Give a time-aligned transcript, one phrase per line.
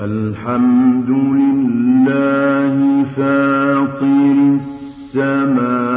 [0.00, 5.95] الحمد لله فاطر السماوات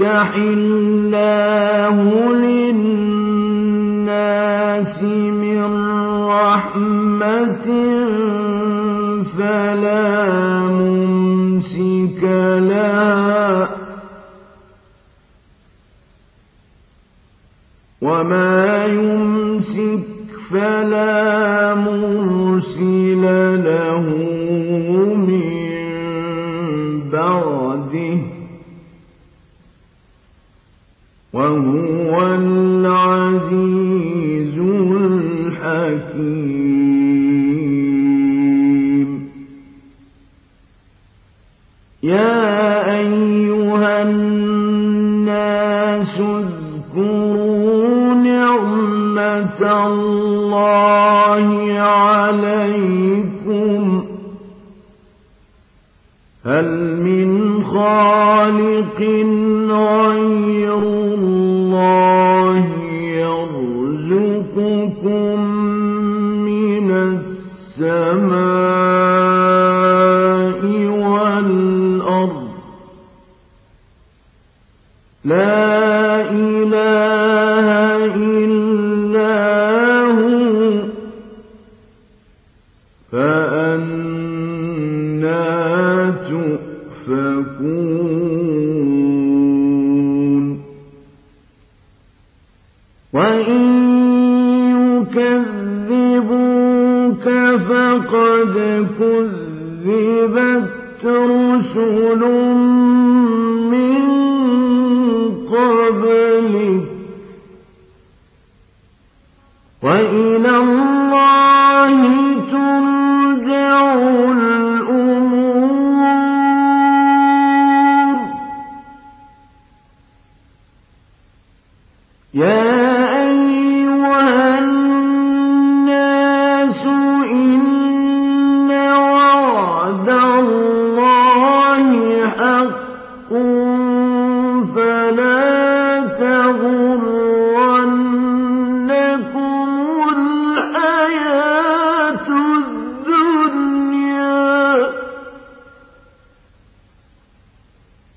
[0.00, 1.96] يفتح الله
[2.34, 3.42] للناس
[5.02, 5.62] من
[6.26, 7.66] رحمة
[9.38, 12.22] فلا ممسك
[12.58, 13.68] لها.
[18.02, 20.04] وما يمسك
[20.50, 21.43] فلا
[49.94, 53.82] الله عليكم.
[56.46, 59.00] هل من خالق
[59.70, 62.64] غير الله
[64.04, 65.40] يرزقكم
[66.50, 68.34] من السماء
[71.04, 72.48] والأرض؟
[75.24, 75.63] لا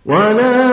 [0.07, 0.66] ولا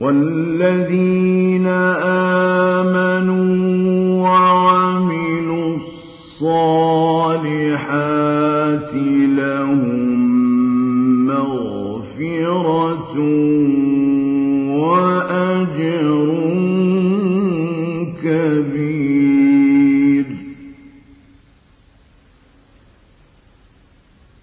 [0.00, 1.66] والذين
[2.76, 3.44] آمنوا
[4.22, 5.76] وعملوا
[6.34, 6.84] الصالحات
[9.38, 10.14] لهم
[11.26, 13.14] مغفرة
[14.76, 16.28] وأجر
[18.22, 19.14] كبير.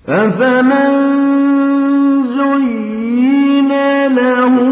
[0.10, 0.94] أفمن
[2.28, 3.72] زين
[4.16, 4.71] له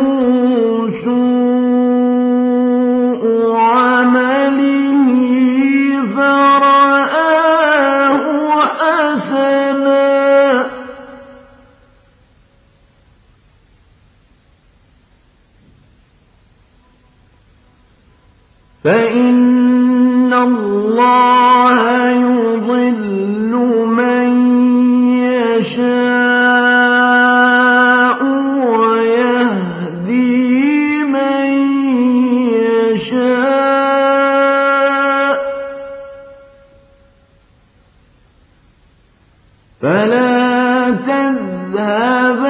[41.73, 42.48] ذهب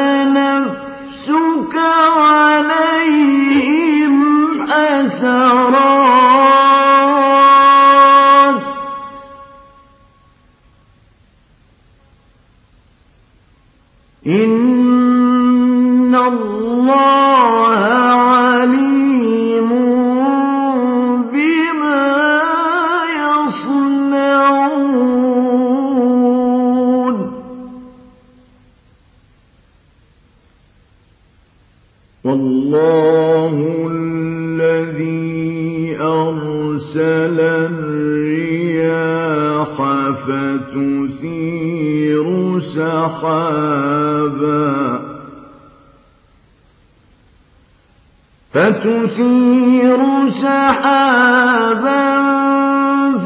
[48.83, 49.99] تثير
[50.29, 52.03] سحابا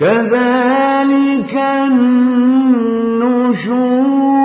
[0.00, 1.54] كذلك
[3.44, 4.44] النشور.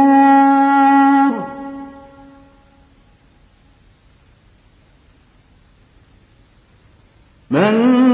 [7.51, 8.08] من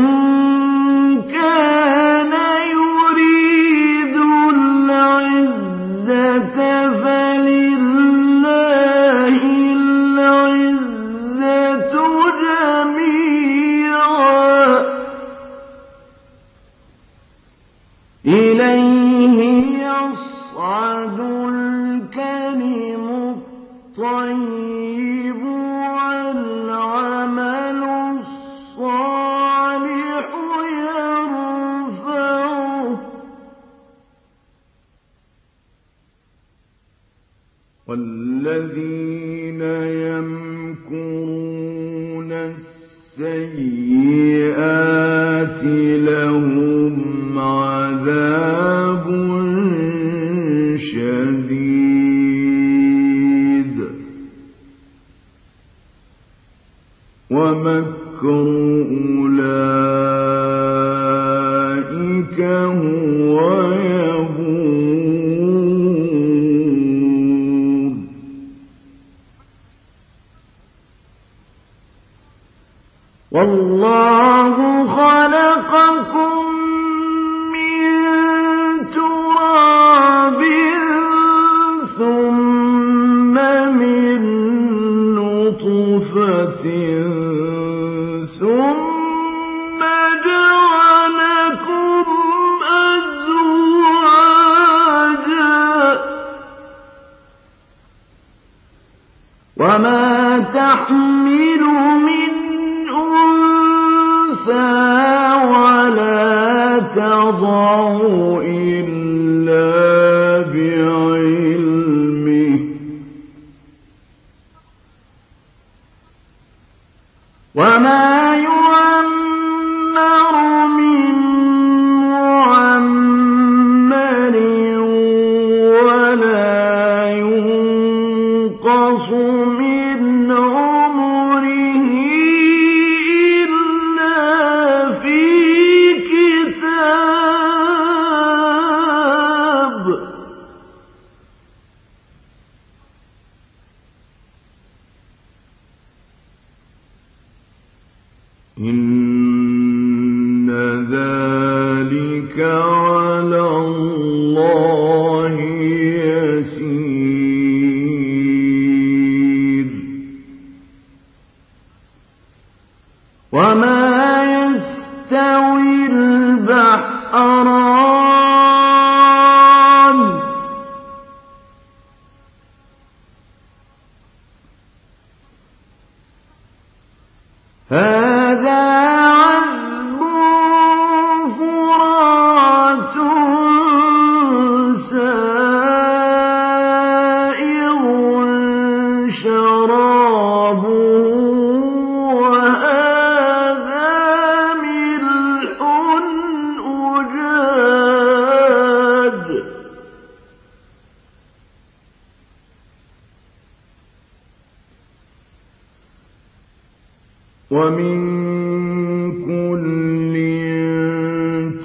[73.46, 74.05] والله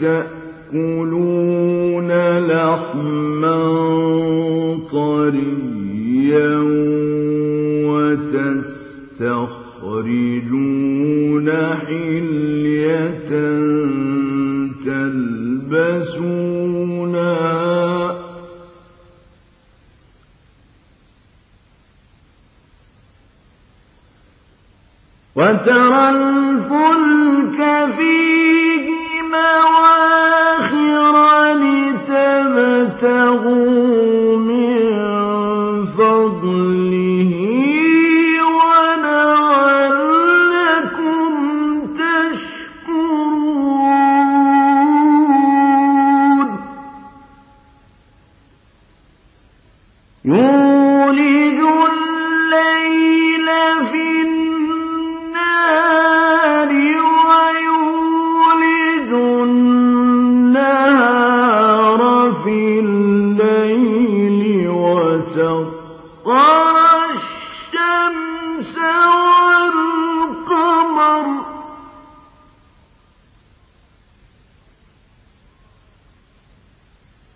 [0.01, 1.61] تأكلون
[2.39, 3.61] لحما
[4.93, 6.57] طريا
[7.87, 9.50] وتستخدمون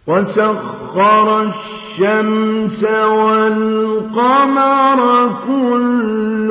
[0.06, 4.20] وسخر الشمس والقمر
[5.46, 6.50] كل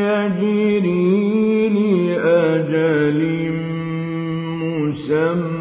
[0.00, 3.20] يجري لأجل
[4.88, 5.58] مسمى.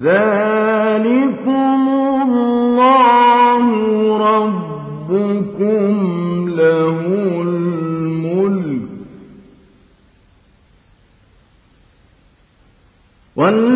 [0.00, 0.55] ذلكم
[13.36, 13.75] والذين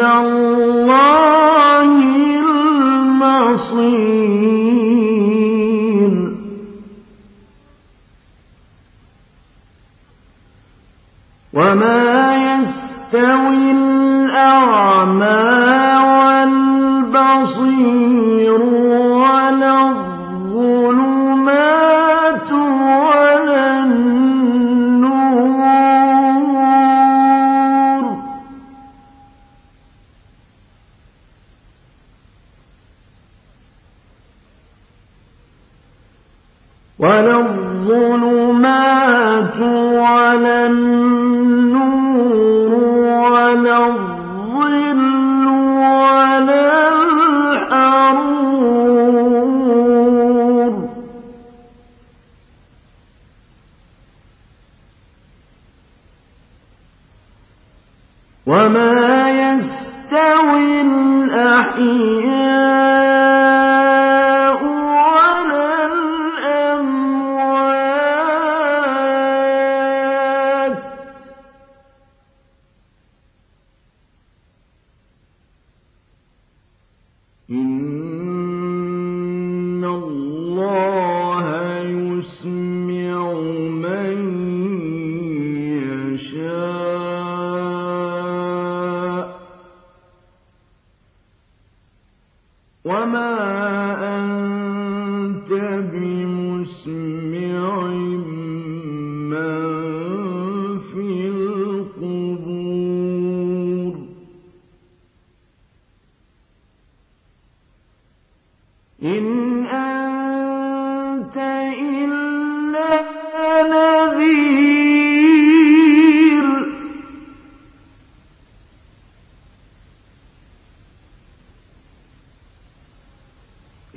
[0.00, 0.08] وإلى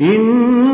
[0.00, 0.73] إنا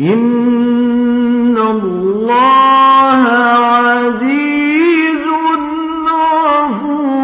[0.00, 3.22] إن الله
[3.86, 5.16] عزيز
[6.46, 7.16] غفور.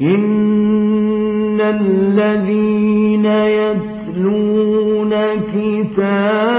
[0.00, 5.12] إن الذين يتلون
[5.52, 6.55] كتاب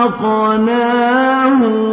[0.00, 1.89] رزقناهم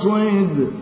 [0.00, 0.79] persuade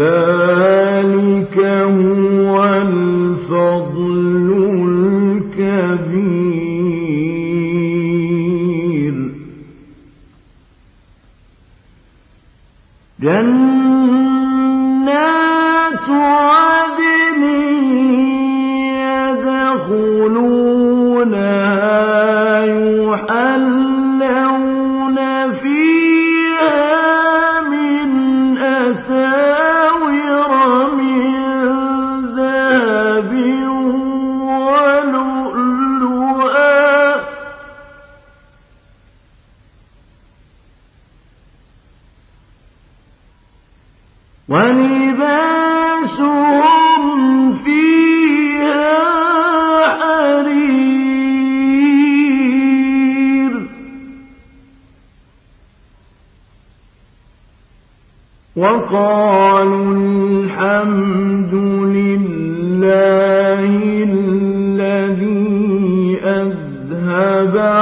[0.00, 0.39] لا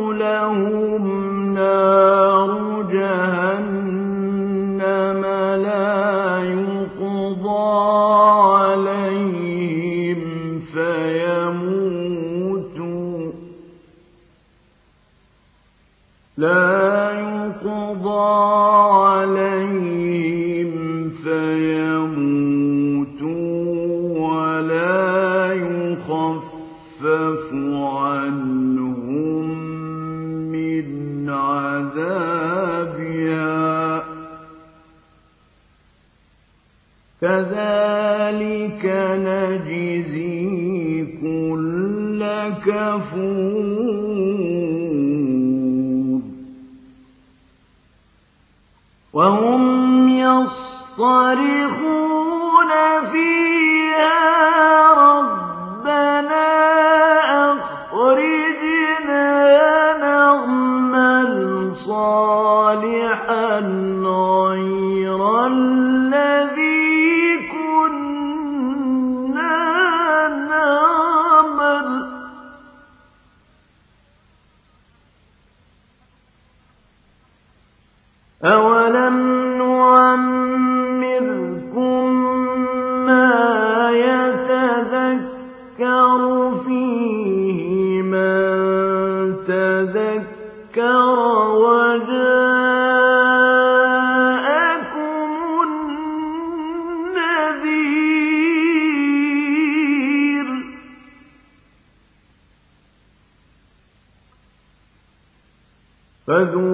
[106.31, 106.70] Vas-y.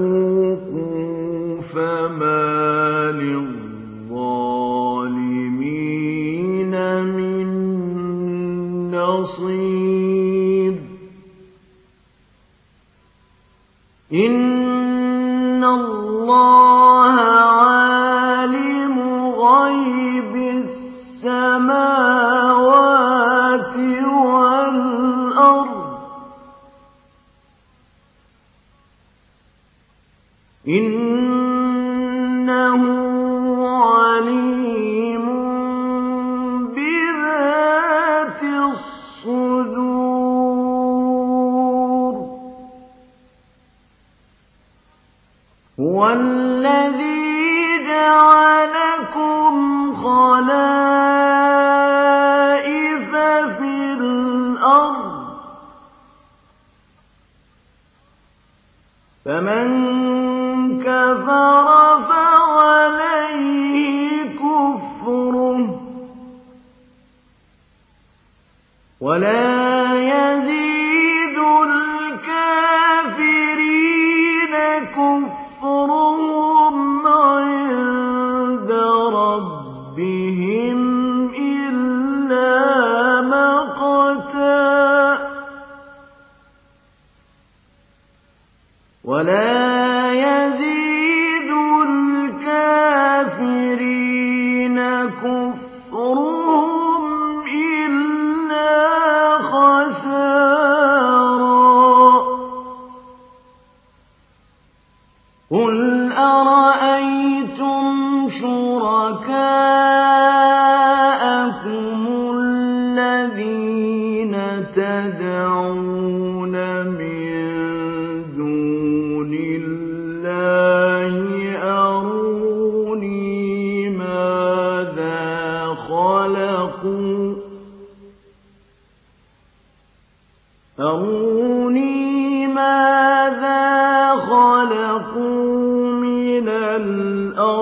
[69.07, 69.46] وَلَا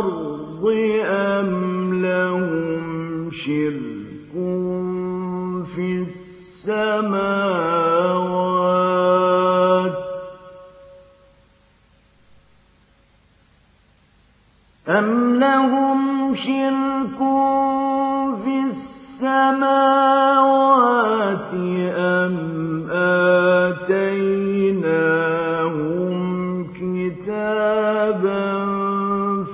[0.06, 0.64] الْأَرْضِ
[1.06, 1.50] أَمْ
[2.06, 4.34] لَهُمْ شِرْكٌ
[5.76, 6.06] فِي
[6.66, 7.26] السَّمَاوَاتِ
[14.90, 15.40] أَمْ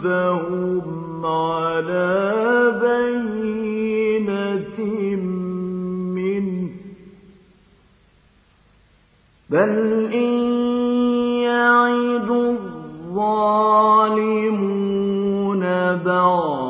[0.03, 4.77] فَهُمْ عَلَىٰ بَيِّنَتٍ
[6.17, 6.71] مِّنْهُ ۚ
[9.49, 9.73] بَلْ
[10.13, 10.33] إِن
[11.49, 13.63] يَعِدُ الظَّالِمُونَ
[16.05, 16.61] بَعْضُهُم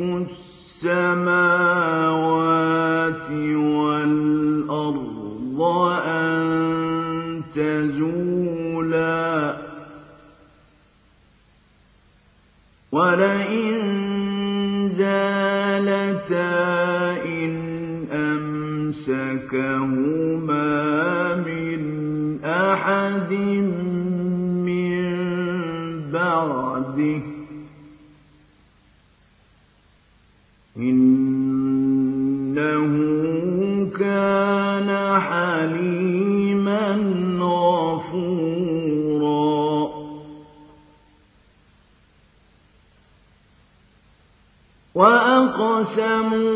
[0.00, 1.30] السَّمَاوَاتِ
[3.80, 5.10] وَالْأَرْضَ
[6.04, 9.56] أَن تَزُولَا ۚ
[12.92, 13.78] وَلَئِن
[14.88, 16.52] زَالَتَا
[17.24, 17.52] إِنْ
[18.12, 19.24] أَمْسَكَهُمَا
[21.34, 21.80] مِنْ
[22.44, 23.32] أَحَدٍ
[24.66, 25.00] مِّن
[26.12, 27.29] بَعْدِهِ ۚ
[45.98, 46.49] وَأَقْسَمُوا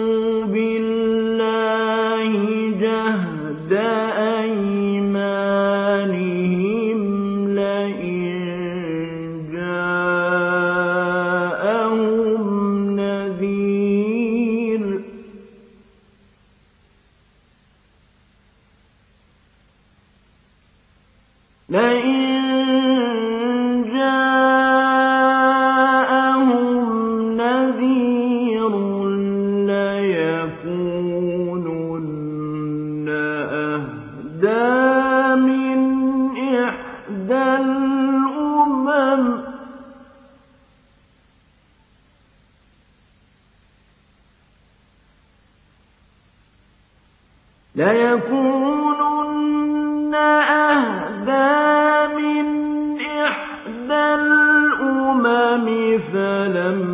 [55.99, 56.94] فَلَمَّا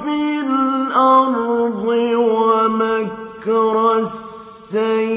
[0.05, 1.85] فِي الْأَرْضِ
[2.15, 5.11] وَمَكْرَ السَّيِّئِ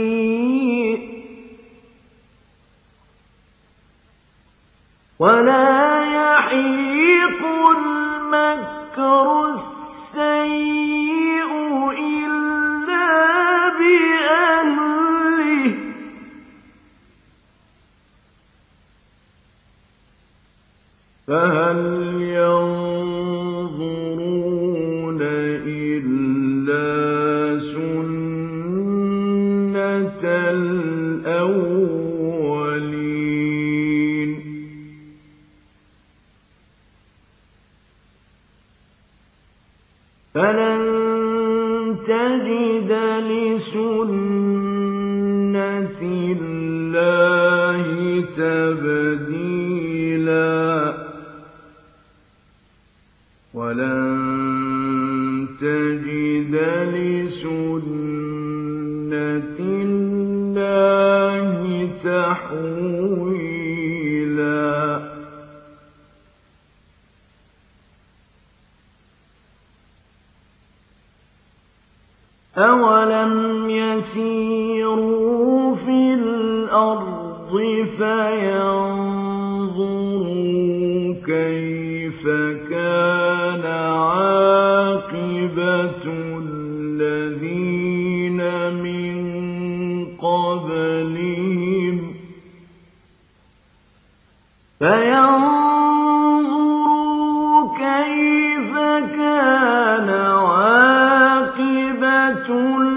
[102.42, 102.91] عاقبة